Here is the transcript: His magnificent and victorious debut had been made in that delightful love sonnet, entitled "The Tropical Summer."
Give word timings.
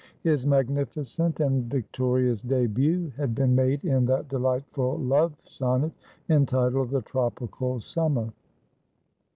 His 0.23 0.47
magnificent 0.47 1.39
and 1.41 1.69
victorious 1.69 2.41
debut 2.41 3.11
had 3.17 3.35
been 3.35 3.53
made 3.53 3.85
in 3.85 4.07
that 4.07 4.29
delightful 4.29 4.97
love 4.97 5.35
sonnet, 5.43 5.91
entitled 6.27 6.89
"The 6.89 7.03
Tropical 7.03 7.79
Summer." 7.79 8.33